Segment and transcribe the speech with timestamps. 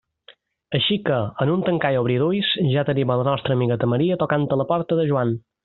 [0.77, 4.19] Així que, en un tancar i obrir d'ulls, ja tenim a la nostra amigueta Maria
[4.25, 5.39] tocant a la porta de Joan.